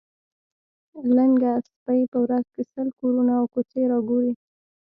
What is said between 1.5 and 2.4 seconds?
سپۍ په